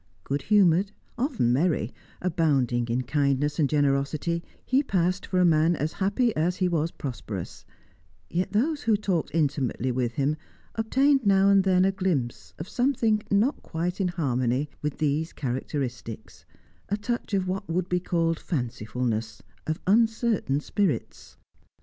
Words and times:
Good 0.23 0.41
humoured, 0.41 0.93
often 1.15 1.53
merry, 1.53 1.93
abounding 2.23 2.87
in 2.87 3.03
kindness 3.03 3.59
and 3.59 3.69
generosity, 3.69 4.43
he 4.65 4.81
passed 4.81 5.27
for 5.27 5.39
a 5.39 5.45
man 5.45 5.75
as 5.75 5.93
happy 5.93 6.35
as 6.35 6.55
he 6.55 6.67
was 6.67 6.89
prosperous; 6.89 7.65
yet 8.27 8.51
those 8.51 8.81
who 8.81 8.97
talked 8.97 9.29
intimately 9.31 9.91
with 9.91 10.13
him 10.13 10.37
obtained 10.73 11.23
now 11.23 11.49
and 11.49 11.63
then 11.63 11.85
a 11.85 11.91
glimpse 11.91 12.55
of 12.57 12.67
something 12.67 13.21
not 13.29 13.61
quite 13.61 14.01
in 14.01 14.07
harmony 14.07 14.71
with 14.81 14.97
these 14.97 15.33
characteristics, 15.33 16.45
a 16.89 16.97
touch 16.97 17.35
of 17.35 17.47
what 17.47 17.69
would 17.69 17.87
be 17.87 17.99
called 17.99 18.39
fancifulness, 18.39 19.43
of 19.67 19.79
uncertain 19.85 20.59
spirits. 20.61 21.37